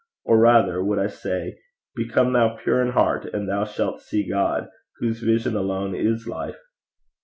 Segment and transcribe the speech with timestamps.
[0.23, 1.59] Or, rather would I say,
[1.95, 6.57] become thou pure in heart, and thou shalt see God, whose vision alone is life.